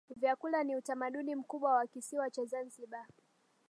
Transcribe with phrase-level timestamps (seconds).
[0.15, 3.07] Vyakula ni utamaduni mkubwa wa kisiwa cha Zanzibar